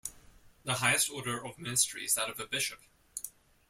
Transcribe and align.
The 0.63 0.73
highest 0.77 1.11
order 1.11 1.45
of 1.45 1.59
ministry 1.59 2.05
is 2.05 2.15
that 2.15 2.27
of 2.27 2.39
a 2.39 2.47
Bishop. 2.47 2.79